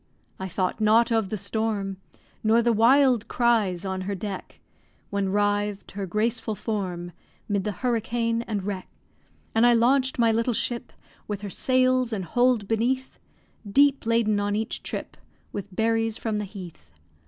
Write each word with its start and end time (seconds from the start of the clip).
I 0.39 0.47
thought 0.47 0.81
not 0.81 1.11
of 1.11 1.29
the 1.29 1.37
storm, 1.37 1.97
Nor 2.43 2.63
the 2.63 2.73
wild 2.73 3.27
cries 3.27 3.85
on 3.85 4.01
her 4.01 4.15
deck, 4.15 4.59
When 5.11 5.29
writhed 5.29 5.91
her 5.91 6.07
graceful 6.07 6.55
form 6.55 7.11
'Mid 7.47 7.65
the 7.65 7.71
hurricane 7.71 8.41
and 8.47 8.63
wreck. 8.63 8.87
And 9.53 9.63
I 9.63 9.73
launch'd 9.75 10.17
my 10.17 10.31
little 10.31 10.55
ship, 10.55 10.91
With 11.27 11.41
her 11.41 11.51
sails 11.51 12.13
and 12.13 12.25
hold 12.25 12.67
beneath; 12.67 13.19
Deep 13.71 14.07
laden 14.07 14.39
on 14.39 14.55
each 14.55 14.81
trip, 14.81 15.17
With 15.53 15.75
berries 15.75 16.17
from 16.17 16.39
the 16.39 16.45
heath. 16.45 16.89